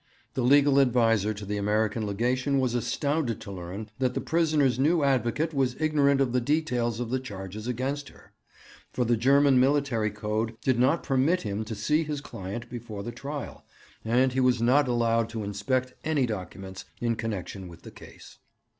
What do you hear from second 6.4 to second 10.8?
details of the charges against her; for the German military code did